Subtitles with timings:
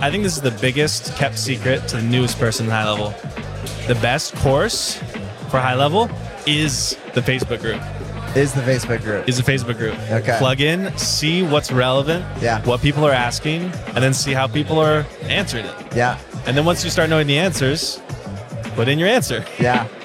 [0.00, 3.12] I think this is the biggest kept secret to the newest person in high level.
[3.88, 4.96] The best course
[5.50, 6.08] for high level
[6.46, 7.80] is the Facebook group.
[8.36, 9.28] Is the Facebook group?
[9.28, 9.94] Is the Facebook group.
[10.10, 10.36] Okay.
[10.38, 12.62] Plug in, see what's relevant, Yeah.
[12.64, 13.62] what people are asking,
[13.94, 15.74] and then see how people are answering it.
[15.96, 16.18] yeah.
[16.46, 18.00] And then once you start knowing the answers,
[18.76, 19.44] put in your answer.
[19.58, 19.88] Yeah.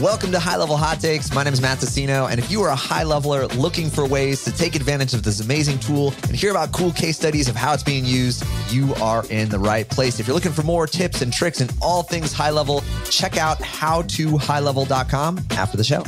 [0.00, 1.30] Welcome to High Level Hot Takes.
[1.34, 4.42] My name is Matt Tassino, and if you are a high leveler looking for ways
[4.44, 7.74] to take advantage of this amazing tool and hear about cool case studies of how
[7.74, 10.18] it's being used, you are in the right place.
[10.18, 13.58] If you're looking for more tips and tricks and all things high level, check out
[13.58, 16.02] howtohighlevel.com after the show.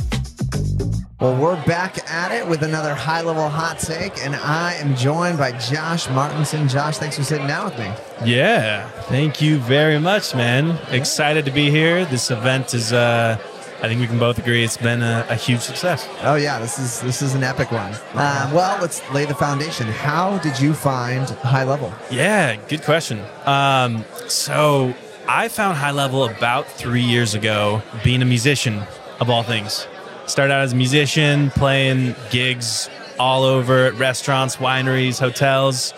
[1.19, 5.37] Well, we're back at it with another high level hot take, and I am joined
[5.37, 6.67] by Josh Martenson.
[6.67, 7.93] Josh, thanks for sitting down with me.
[8.25, 8.89] Yeah.
[9.03, 10.79] Thank you very much, man.
[10.89, 12.05] Excited to be here.
[12.05, 13.37] This event is, uh,
[13.83, 16.07] I think we can both agree it's been a, a huge success.
[16.21, 17.93] Oh yeah, this is this is an epic one.
[18.13, 19.87] Um, well, let's lay the foundation.
[19.87, 21.93] How did you find high level?
[22.09, 23.19] Yeah, good question.
[23.43, 24.93] Um, so
[25.27, 28.83] I found high level about three years ago, being a musician
[29.19, 29.85] of all things.
[30.27, 35.93] Started out as a musician, playing gigs all over at restaurants, wineries, hotels.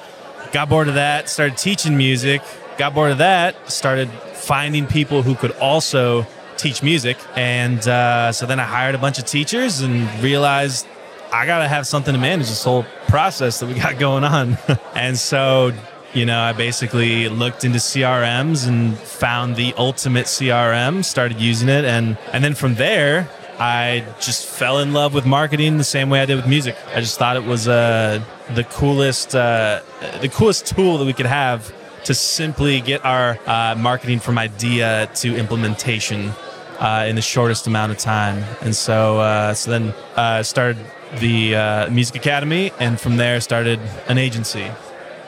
[0.51, 2.41] Got bored of that, started teaching music.
[2.79, 6.25] Got bored of that, started finding people who could also
[6.57, 7.17] teach music.
[7.35, 10.87] And uh, so then I hired a bunch of teachers and realized
[11.31, 14.57] I got to have something to manage this whole process that we got going on.
[14.95, 15.71] and so,
[16.13, 21.85] you know, I basically looked into CRMs and found the ultimate CRM, started using it.
[21.85, 26.21] And, and then from there, I just fell in love with marketing the same way
[26.21, 26.75] I did with music.
[26.93, 29.81] I just thought it was uh, the coolest, uh,
[30.21, 31.73] the coolest tool that we could have
[32.05, 36.31] to simply get our uh, marketing from idea to implementation
[36.79, 38.43] uh, in the shortest amount of time.
[38.61, 40.77] And so, uh, so then uh, started
[41.19, 44.67] the uh, Music Academy, and from there started an agency.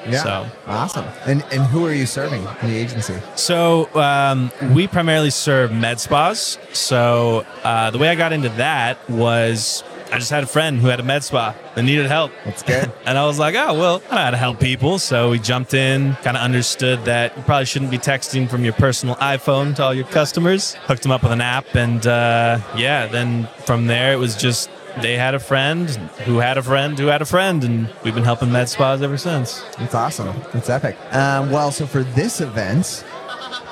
[0.07, 1.05] Yeah, So- awesome.
[1.25, 3.15] And and who are you serving in the agency?
[3.35, 6.57] So um, we primarily serve med spas.
[6.71, 10.87] So uh, the way I got into that was I just had a friend who
[10.87, 12.31] had a med spa that needed help.
[12.45, 12.91] That's good.
[13.05, 14.99] And I was like, oh, well, I know how to help people.
[14.99, 18.73] So we jumped in, kind of understood that you probably shouldn't be texting from your
[18.73, 20.75] personal iPhone to all your customers.
[20.75, 21.75] Hooked them up with an app.
[21.75, 24.69] And uh, yeah, then from there, it was just
[25.01, 25.89] they had a friend
[26.25, 27.63] who had a friend who had a friend.
[27.63, 29.61] And we've been helping med spas ever since.
[29.77, 30.35] That's awesome.
[30.53, 30.97] That's epic.
[31.11, 33.03] Um, well, so for this event,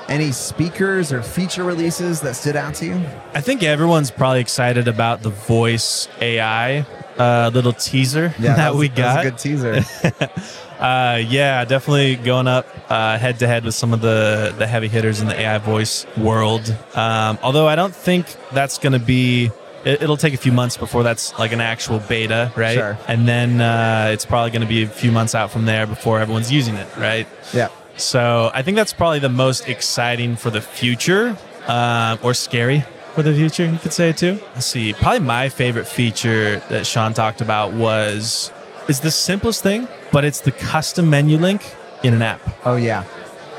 [0.08, 3.02] any speakers or feature releases that stood out to you?
[3.34, 6.86] I think everyone's probably excited about the voice AI
[7.18, 9.26] uh, little teaser that, was- we was got.
[9.26, 9.82] a good teaser.
[10.78, 15.22] Uh, yeah, definitely going up head to head with some of the the heavy hitters
[15.22, 16.70] in the AI voice world.
[16.94, 19.52] Um, although I don't think that's going to be.
[19.86, 22.74] It, it'll take a few months before that's like an actual beta, right?
[22.74, 22.98] Sure.
[23.08, 26.20] And then uh, it's probably going to be a few months out from there before
[26.20, 27.26] everyone's using it, right?
[27.54, 27.70] yeah.
[27.98, 32.84] So I think that's probably the most exciting for the future, uh, or scary
[33.14, 33.66] for the future.
[33.66, 34.40] You could say it too.
[34.54, 34.94] Let's see.
[34.94, 38.52] Probably my favorite feature that Sean talked about was
[38.88, 41.74] is the simplest thing, but it's the custom menu link
[42.04, 42.42] in an app.
[42.66, 43.06] Oh yeah.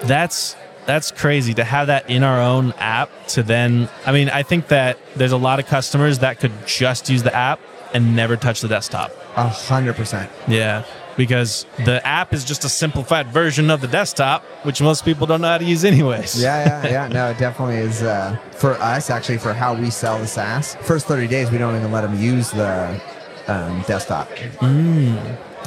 [0.04, 0.54] That's
[0.84, 3.10] that's crazy to have that in our own app.
[3.28, 7.10] To then, I mean, I think that there's a lot of customers that could just
[7.10, 7.58] use the app
[7.94, 9.10] and never touch the desktop.
[9.36, 10.30] A hundred percent.
[10.46, 10.84] Yeah,
[11.16, 15.40] because the app is just a simplified version of the desktop, which most people don't
[15.40, 16.40] know how to use anyways.
[16.42, 17.08] Yeah, yeah, yeah.
[17.08, 18.02] No, it definitely is.
[18.02, 21.76] Uh, for us, actually, for how we sell the SaaS, first 30 days, we don't
[21.76, 23.00] even let them use the
[23.48, 24.28] um, desktop.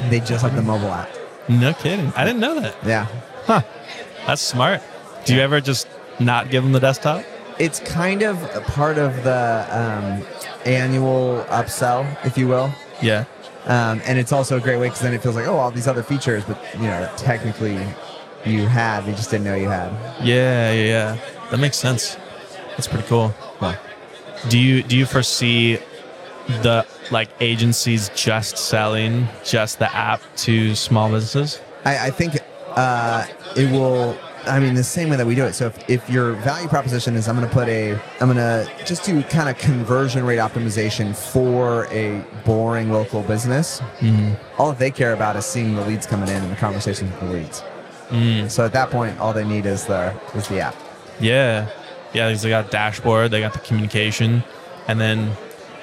[0.08, 1.10] They just have the mobile app.
[1.48, 2.12] No kidding.
[2.16, 2.76] I didn't know that.
[2.86, 3.06] Yeah.
[3.44, 3.62] Huh.
[4.26, 4.82] That's smart.
[5.24, 7.24] Do you ever just not give them the desktop?
[7.58, 10.24] It's kind of a part of the um,
[10.64, 12.72] annual upsell, if you will.
[13.02, 13.24] Yeah.
[13.66, 15.86] Um, and it's also a great way because then it feels like, oh, all these
[15.86, 17.78] other features, but you know, technically
[18.46, 19.92] you had, you just didn't know you had.
[20.24, 21.18] Yeah, yeah, yeah.
[21.50, 22.16] That makes sense.
[22.70, 23.34] That's pretty cool.
[23.60, 23.76] Well,
[24.48, 25.78] Do you do you foresee
[26.62, 31.60] the like agencies just selling just the app to small businesses?
[31.84, 32.38] I, I think
[32.76, 34.16] uh, it will.
[34.46, 35.54] I mean, the same way that we do it.
[35.54, 38.68] So if, if your value proposition is, I'm going to put a, I'm going to
[38.84, 43.80] just do kind of conversion rate optimization for a boring local business.
[43.98, 44.34] Mm-hmm.
[44.60, 47.26] All they care about is seeing the leads coming in and the conversations with the
[47.26, 47.62] leads.
[48.08, 48.50] Mm.
[48.50, 50.74] So at that point, all they need is the is the app.
[51.20, 51.68] Yeah.
[52.12, 54.42] Yeah, because they got a dashboard, they got the communication,
[54.88, 55.36] and then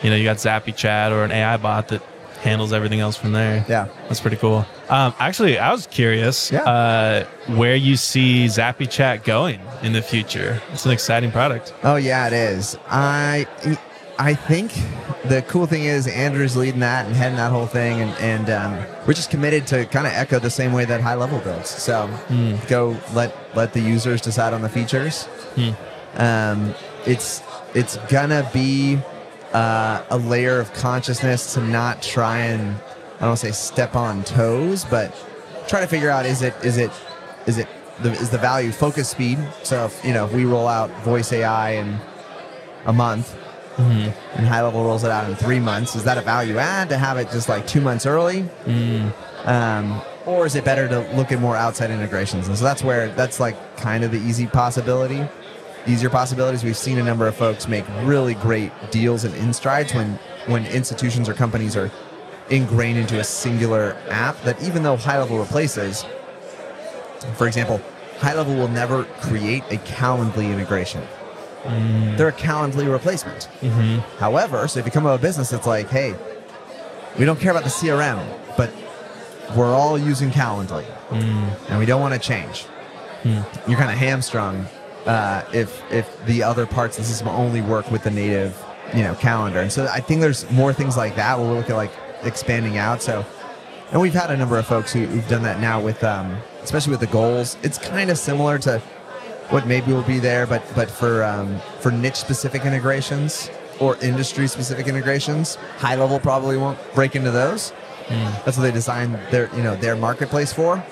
[0.03, 2.03] you know, you got ZappyChat or an AI bot that
[2.47, 3.65] handles everything else from there.
[3.67, 3.87] Yeah.
[4.07, 4.65] That's pretty cool.
[4.89, 6.63] Um, actually, I was curious Yeah.
[6.63, 10.61] uh, where you see ZappyChat going in the future.
[10.71, 11.73] It's an exciting product.
[11.83, 12.77] Oh yeah, it is.
[12.89, 13.45] I
[14.19, 14.71] I think
[15.25, 18.73] the cool thing is Andrew's leading that and heading that whole thing, and, and um,
[19.05, 21.69] we're just committed to kind of echo the same way that high level builds.
[21.69, 22.09] So
[22.67, 25.27] go let let the users decide on the features.
[26.15, 26.73] Um,
[27.05, 27.43] it's
[27.75, 28.97] it's gonna be
[29.57, 32.75] uh, a layer of consciousness to not try and
[33.15, 35.15] I don't want to say step on toes, but
[35.67, 36.91] try to figure out is it is it
[37.47, 37.67] is it
[38.03, 39.39] the, is the value focus speed?
[39.63, 41.97] So if, you know if we roll out voice AI in
[42.85, 43.35] a month
[44.35, 46.97] and high level rolls it out in three months, is that a value add to
[46.97, 48.45] have it just like two months early?
[49.45, 52.47] Um, or is it better to look at more outside integrations?
[52.47, 55.27] And so that's where that's like kind of the easy possibility,
[55.87, 56.63] easier possibilities.
[56.63, 60.65] We've seen a number of folks make really great deals and in strides when when
[60.67, 61.91] institutions or companies are
[62.49, 66.05] ingrained into a singular app that even though high level replaces,
[67.35, 67.81] for example,
[68.19, 71.03] high level will never create a Calendly integration.
[71.63, 72.17] Mm.
[72.17, 73.49] They're a Calendly replacement.
[73.61, 73.99] Mm-hmm.
[74.19, 76.15] However, so if you come to a business that's like, hey,
[77.19, 78.25] we don't care about the CRM,
[78.55, 78.71] but
[79.55, 81.69] we're all using Calendly, mm.
[81.69, 82.63] and we don't want to change.
[83.23, 83.41] Hmm.
[83.67, 84.67] You're kind of hamstrung
[85.07, 88.61] uh, if if the other parts of the system only work with the native,
[88.93, 89.59] you know, calendar.
[89.61, 91.91] And so I think there's more things like that where we look at like
[92.23, 93.01] expanding out.
[93.01, 93.25] So,
[93.91, 96.91] and we've had a number of folks who, who've done that now with, um, especially
[96.91, 97.57] with the goals.
[97.63, 98.79] It's kind of similar to
[99.49, 103.49] what maybe will be there, but but for um, for niche specific integrations
[103.79, 107.71] or industry specific integrations, high level probably won't break into those.
[108.09, 110.83] That's what they designed their you know their marketplace for.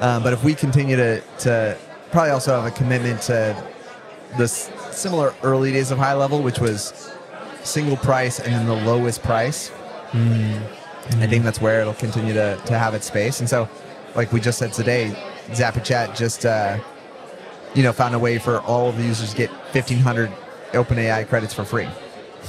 [0.00, 1.78] Um, but if we continue to to
[2.10, 3.56] probably also have a commitment to
[4.36, 7.12] this similar early days of high level, which was
[7.62, 9.70] single price and then the lowest price.
[10.12, 10.62] Mm.
[11.18, 13.40] I think that's where it'll continue to, to have its space.
[13.40, 13.68] And so,
[14.14, 15.14] like we just said today,
[15.48, 16.78] ZappyChat just uh,
[17.74, 20.30] you know found a way for all of the users to get 1,500
[20.72, 21.88] OpenAI credits for free.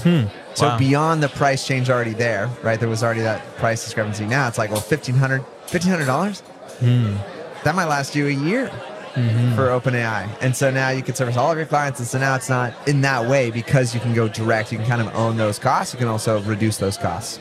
[0.03, 0.23] Hmm.
[0.53, 0.77] So Wow.
[0.77, 2.79] beyond the price change already there, right?
[2.79, 4.25] There was already that price discrepancy.
[4.25, 6.41] Now it's like, well, fifteen hundred, fifteen hundred dollars.
[6.79, 7.15] Hmm.
[7.63, 8.71] That might last you a year
[9.13, 11.99] for OpenAI, and so now you can service all of your clients.
[11.99, 14.71] And so now it's not in that way because you can go direct.
[14.71, 15.93] You can kind of own those costs.
[15.93, 17.39] You can also reduce those costs.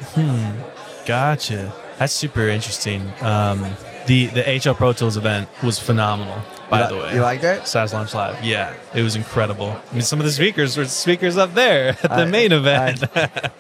[1.07, 1.73] Gotcha.
[1.99, 3.03] That's super interesting.
[3.21, 3.65] Um,
[4.07, 6.41] the the HL Pro Tools event was phenomenal.
[6.71, 7.67] By the way, you liked it?
[7.67, 8.43] Size Launch Live.
[8.45, 9.77] Yeah, it was incredible.
[9.91, 13.03] I mean, some of the speakers were speakers up there at the I- main event.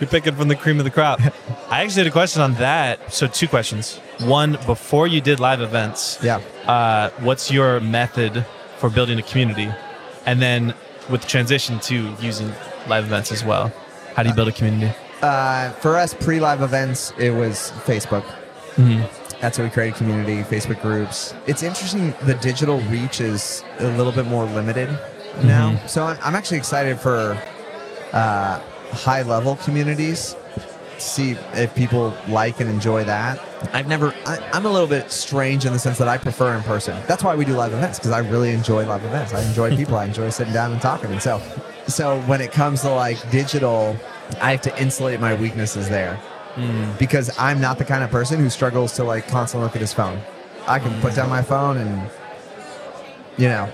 [0.00, 1.20] You're picking from the cream of the crop.
[1.70, 3.12] I actually had a question on that.
[3.12, 3.98] So two questions.
[4.20, 6.40] One, before you did live events, Yeah.
[6.66, 8.44] uh, what's your method
[8.78, 9.70] for building a community?
[10.26, 10.74] And then
[11.10, 12.52] with the transition to using
[12.88, 13.72] live events as well,
[14.14, 14.92] how do you build a community?
[15.22, 18.24] Uh, for us, pre-live events, it was Facebook.
[19.40, 21.32] That's how we created community, Facebook groups.
[21.46, 22.12] It's interesting.
[22.24, 24.88] The digital reach is a little bit more limited
[25.42, 25.80] now.
[25.86, 27.40] So I'm, I'm actually excited for
[28.12, 30.36] uh, high-level communities.
[30.98, 33.40] See if people like and enjoy that.
[33.72, 34.14] I've never.
[34.26, 37.00] I, I'm a little bit strange in the sense that I prefer in person.
[37.06, 39.32] That's why we do live events because I really enjoy live events.
[39.32, 39.96] I enjoy people.
[39.96, 41.10] I enjoy sitting down and talking.
[41.10, 41.40] And so,
[41.86, 43.96] so when it comes to like digital,
[44.40, 46.16] I have to insulate my weaknesses there
[46.54, 46.90] hmm.
[46.98, 49.92] because I'm not the kind of person who struggles to like constantly look at his
[49.92, 50.20] phone.
[50.66, 52.10] I can put down my phone and,
[53.36, 53.66] you know,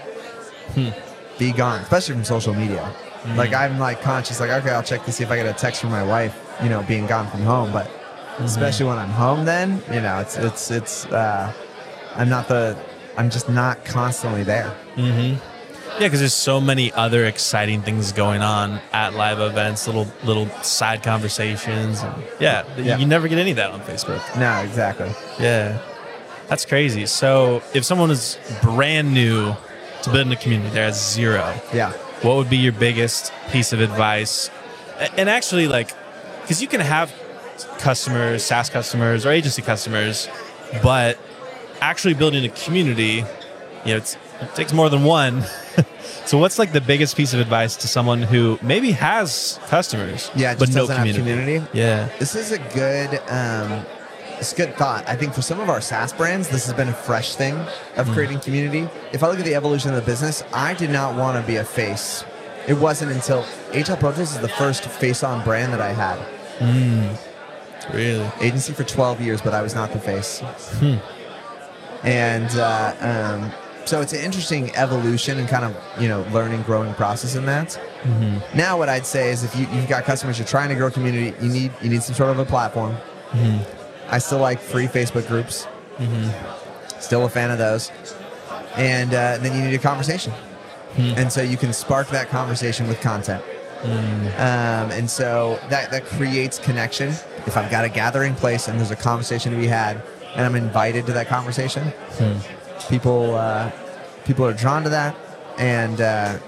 [0.72, 0.90] hmm.
[1.38, 2.94] be gone, especially from social media.
[3.25, 3.37] Mm.
[3.37, 5.81] Like I'm like conscious, like okay, I'll check to see if I get a text
[5.81, 7.73] from my wife, you know, being gone from home.
[7.73, 8.44] But mm-hmm.
[8.44, 11.06] especially when I'm home, then you know, it's it's it's.
[11.06, 11.53] Uh,
[12.17, 12.76] I'm not the.
[13.17, 14.76] I'm just not constantly there.
[14.97, 15.43] Mm-hmm.
[15.95, 20.49] Yeah, because there's so many other exciting things going on at live events, little little
[20.62, 22.02] side conversations.
[22.02, 22.99] And yeah, Yeah.
[22.99, 24.21] you never get any of that on Facebook.
[24.38, 25.11] No, exactly.
[25.38, 25.81] Yeah,
[26.49, 27.07] that's crazy.
[27.07, 29.54] So if someone is brand new
[30.02, 31.54] to building a community, they're at zero.
[31.73, 31.93] Yeah.
[32.25, 34.50] What would be your biggest piece of advice?
[35.19, 35.93] And actually, like,
[36.40, 37.12] because you can have
[37.78, 40.28] customers, SaaS customers, or agency customers,
[40.83, 41.19] but
[41.83, 43.16] actually building a community,
[43.85, 45.45] you know, it's, it takes more than one.
[46.25, 50.54] so, what's like the biggest piece of advice to someone who maybe has customers, Yeah,
[50.54, 51.19] but no community?
[51.19, 51.66] community.
[51.75, 52.09] Yeah.
[52.19, 53.85] This is a good, um,
[54.38, 55.09] it's a good thought.
[55.09, 57.54] I think for some of our SaaS brands, this has been a fresh thing
[57.97, 58.12] of hmm.
[58.12, 58.88] creating community.
[59.12, 61.57] If I look at the evolution of the business, I did not want to be
[61.57, 62.25] a face.
[62.66, 66.19] It wasn't until HL Pro Tools is the first face-on brand that I had.
[66.59, 67.95] Hmm.
[67.95, 68.31] Really?
[68.40, 70.40] Agency for 12 years, but I was not the face.
[70.40, 70.97] Hmm.
[72.02, 73.52] And uh, um,
[73.87, 77.69] so it's an interesting evolution and kind of you know learning, growing process in that.
[78.02, 78.57] Mm-hmm.
[78.57, 81.35] Now, what I'd say is if you, you've got customers, you're trying to grow community,
[81.45, 82.97] you need you need some sort of a platform.
[83.31, 83.84] Mm-hmm.
[84.08, 85.66] I still like free Facebook groups.
[87.00, 87.90] Still a fan of those.
[88.76, 90.32] And uh, then you need a conversation.
[90.96, 93.42] And so you can spark that conversation with content.
[94.38, 97.08] Um, and so that, that creates connection.
[97.46, 100.02] If I've got a gathering place and there's a conversation to be had
[100.34, 101.92] and I'm invited to that conversation,
[102.88, 103.70] people, uh,
[104.25, 105.14] people are drawn to that.
[105.58, 106.38] And, uh,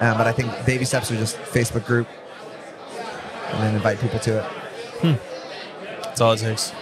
[0.00, 2.06] uh, but I think baby steps are just Facebook group
[3.48, 4.38] and then invite people to
[5.02, 5.20] it.
[6.02, 6.72] That's all it takes.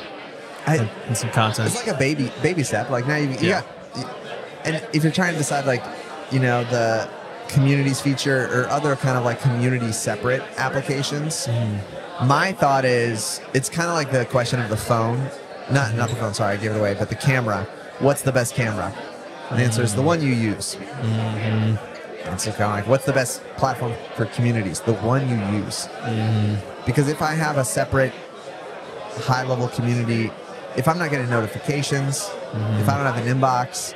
[0.67, 1.69] I, And, some content.
[1.69, 2.91] it's like a baby baby step.
[2.91, 3.63] Like now you, you Yeah.
[3.95, 4.17] got,
[4.65, 5.83] and if you're trying to decide like,
[6.31, 7.09] you know, the
[7.49, 12.27] communities feature or other kind of like community separate applications, mm-hmm.
[12.27, 15.19] my thought is it's kind of like the question of the phone,
[15.71, 16.35] not not the phone.
[16.35, 17.67] Sorry, I gave it away, but the camera.
[18.01, 18.93] What's the best camera?
[19.51, 20.07] And the answer is the mm-hmm.
[20.07, 20.75] one you use.
[20.75, 22.29] Mm-hmm.
[22.29, 24.81] And so kind of like, what's the best platform for communities?
[24.81, 25.89] The one you use.
[26.85, 28.13] Because if I have a separate
[29.23, 30.31] high level community,
[30.77, 32.91] if I'm not getting notifications, if mm-hmm.
[32.91, 33.95] I don't have an inbox,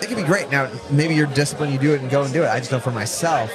[0.00, 0.50] it can be great.
[0.50, 2.48] Now, maybe you're disciplined, you do it and go and do it.
[2.48, 3.52] I just know for myself,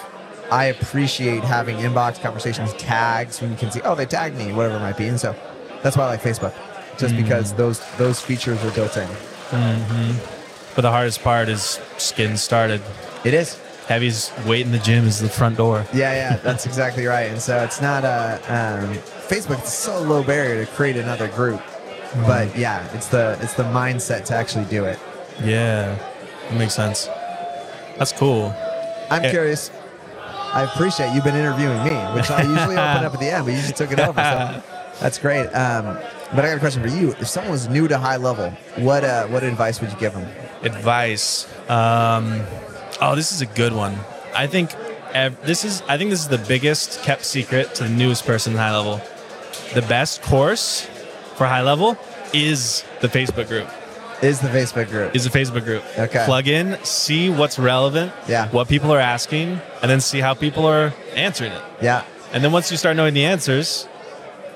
[0.52, 4.78] I appreciate having inbox conversations, tags when you can see, oh, they tagged me, whatever
[4.78, 5.08] it might be.
[5.08, 5.36] And so
[5.82, 6.54] that's why I like Facebook,
[6.98, 7.24] just mm.
[7.24, 9.08] because those those features are built in.
[9.08, 10.76] Mm-hmm.
[10.76, 12.82] But the hardest part is just getting started.
[13.24, 13.60] It is.
[13.88, 15.86] Heavy's weight in the gym is the front door.
[15.94, 17.30] Yeah, yeah, that's exactly right.
[17.32, 18.96] And so it's not a um,
[19.28, 19.60] Facebook.
[19.60, 21.62] It's so low barrier to create another group,
[22.26, 25.00] but yeah, it's the it's the mindset to actually do it.
[25.44, 25.98] Yeah,
[26.50, 27.08] that makes sense.
[27.98, 28.54] That's cool.
[29.10, 29.32] I'm Yeah.
[29.32, 29.72] curious.
[30.54, 33.54] I appreciate you've been interviewing me, which I usually open up at the end, but
[33.54, 34.14] you just took it over.
[34.22, 34.64] So
[35.02, 35.48] that's great.
[35.48, 35.98] Um,
[36.34, 37.12] but I got a question for you.
[37.20, 40.26] If someone was new to high level, what uh, what advice would you give them?
[40.64, 41.46] Advice.
[41.70, 42.42] Um,
[43.02, 43.98] oh, this is a good one.
[44.34, 44.74] I think
[45.14, 45.82] ev- this is.
[45.88, 49.02] I think this is the biggest kept secret to the newest person in high level.
[49.74, 50.88] The best course
[51.36, 51.98] for high level
[52.34, 53.68] is the Facebook group.
[54.22, 55.16] Is the Facebook group?
[55.16, 55.84] Is the Facebook group.
[55.98, 56.24] Okay.
[56.26, 58.14] Plug in, see what's relevant.
[58.28, 58.48] Yeah.
[58.50, 61.62] What people are asking, and then see how people are answering it.
[61.82, 63.88] yeah, And then once you start knowing the answers,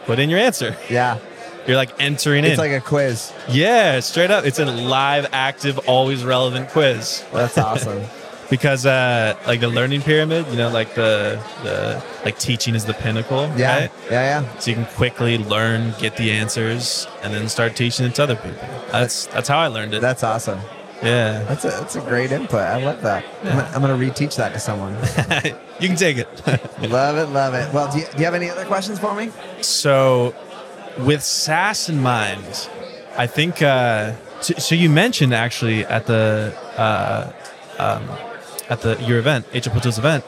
[0.06, 0.76] put in your answer.
[0.90, 1.20] yeah.
[1.68, 2.52] You're like entering It's in.
[2.54, 3.32] It's like a quiz.
[3.50, 4.44] yeah, straight up.
[4.46, 7.24] It's a live, active, always relevant quiz.
[7.34, 8.02] That's awesome.
[8.50, 12.94] Because uh, like the learning pyramid, you know, like the the like teaching is the
[12.96, 13.48] pinnacle.
[13.56, 13.92] Yeah, Right?
[14.10, 14.58] yeah, yeah.
[14.60, 18.36] So you can quickly learn, get the answers, and then start teaching it to other
[18.36, 18.68] people.
[18.92, 20.02] That's that's how I learned it.
[20.02, 20.60] That's awesome.
[21.04, 21.44] yeah.
[21.44, 22.62] That's a that's a great input.
[22.62, 23.24] I love that.
[23.44, 24.94] I'm, gonna, I'm gonna reteach that to someone.
[25.80, 26.28] you can take it.
[26.90, 27.72] love it, love it.
[27.72, 29.32] Well, do you, do you have any other questions for me?
[29.62, 30.34] So,
[30.98, 32.68] with SaaS in mind,
[33.16, 33.62] I think.
[33.62, 37.32] Uh, so, so you mentioned actually at the uh,
[37.78, 38.10] um,
[38.70, 40.24] at the your event, Plato's event,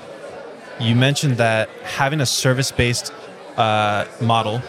[0.79, 3.13] you mentioned that having a service-based
[3.57, 4.59] uh, model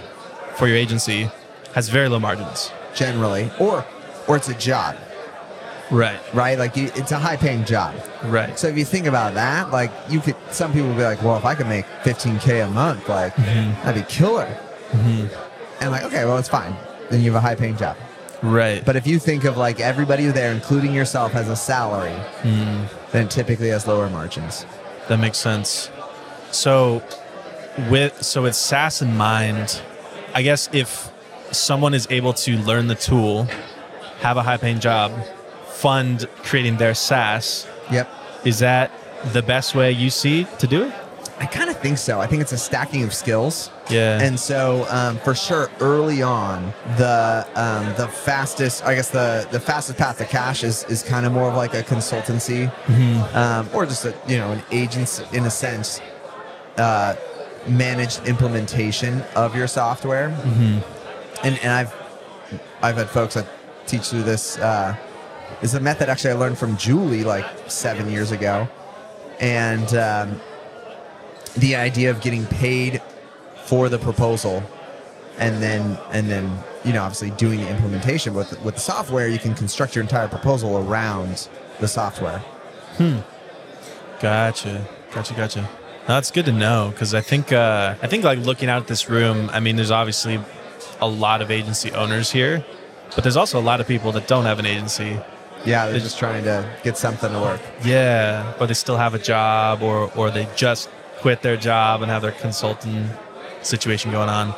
[0.56, 1.30] for your agency
[1.74, 2.70] has very low margins.
[2.94, 3.84] Generally, or
[4.28, 4.96] or it's a job,
[5.90, 6.20] Right.
[6.34, 6.58] right?
[6.58, 7.94] Like you, it's a high paying job.
[8.24, 8.58] Right.
[8.58, 11.36] So if you think about that, like you could, some people would be like, well,
[11.38, 14.46] if I could make 15k a month, like that'd be killer.
[15.80, 16.76] And like, okay, well, it's fine.
[17.10, 17.96] Then you have a high paying job.
[18.42, 18.84] Right.
[18.84, 22.84] But if you think of like everybody there, including yourself, has a salary, hmm.
[23.12, 24.66] then typically has lower margins.
[25.08, 25.90] That makes sense.
[26.50, 27.02] So
[27.90, 29.80] with so with SaaS in mind,
[30.34, 31.10] I guess if
[31.50, 33.44] someone is able to learn the tool,
[34.20, 35.12] have a high paying job,
[35.66, 38.08] fund creating their SaaS, Yep.
[38.44, 38.90] is that
[39.32, 40.92] the best way you see to do it?
[41.42, 42.20] I kind of think so.
[42.20, 43.72] I think it's a stacking of skills.
[43.90, 44.22] Yeah.
[44.22, 49.58] And so, um, for sure, early on, the um, the fastest, I guess the the
[49.58, 52.70] fastest path to cash is is kind of more of like a consultancy,
[53.34, 56.00] um, or just a you know an agency in a sense,
[56.76, 57.16] uh,
[57.66, 60.28] managed implementation of your software.
[61.42, 61.92] And and I've
[62.82, 63.48] I've had folks that
[63.88, 64.58] teach through this.
[64.58, 64.94] Uh,
[65.60, 68.68] is a method actually I learned from Julie like seven years ago,
[69.40, 70.40] and um,
[71.56, 73.00] the idea of getting paid
[73.64, 74.62] for the proposal
[75.38, 79.38] and then and then you know obviously doing the implementation with with the software you
[79.38, 81.48] can construct your entire proposal around
[81.80, 82.42] the software
[84.20, 84.86] Gotcha.
[85.12, 85.34] Gotcha.
[85.34, 85.60] Gotcha.
[85.62, 88.88] No, that's good to know because I think uh, I think like looking out at
[88.88, 90.40] this room, I mean, there's obviously
[91.00, 92.64] a lot of agency owners here,
[93.14, 95.18] but there's also a lot of people that don't have an agency.
[95.64, 99.18] yeah they're just trying to get something to work Yeah, or they still have a
[99.18, 100.88] job, or or they just
[101.22, 103.08] quit their job and have their consulting
[103.62, 104.48] situation going on.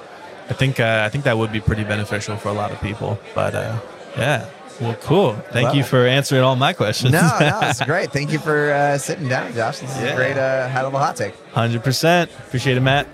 [0.50, 3.18] I think uh, I think that would be pretty beneficial for a lot of people.
[3.34, 3.78] But uh,
[4.16, 4.46] yeah,
[4.80, 5.34] well, cool.
[5.52, 7.12] Thank Well- you for answering all my questions.
[7.12, 10.12] no no it's great thank you for uh, sitting down josh this is Yeah.
[10.12, 12.30] a great uh, high level hot take hundred percent.
[12.46, 13.06] Appreciate it, Matt.